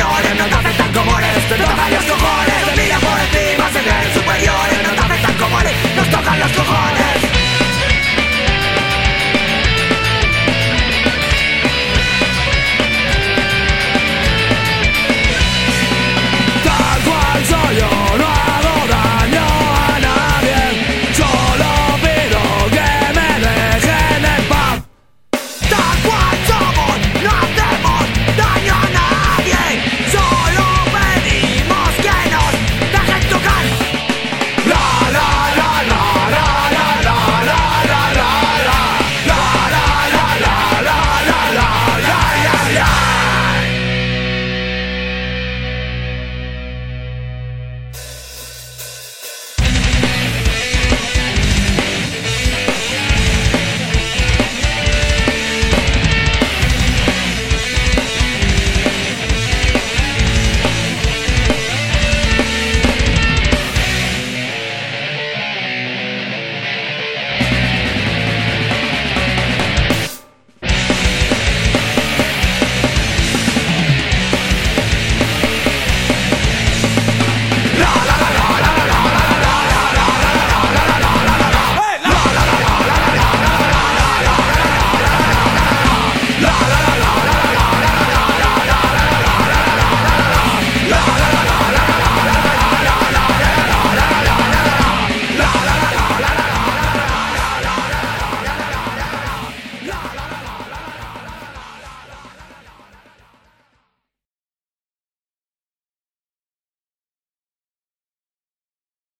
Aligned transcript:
on 0.00 0.31